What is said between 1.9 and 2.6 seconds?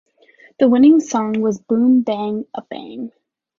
Bang